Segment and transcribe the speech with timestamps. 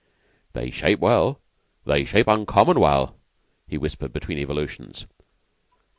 [0.53, 1.41] "They shape well.
[1.85, 3.19] They shape uncommon well,"
[3.67, 5.05] he whispered between evolutions.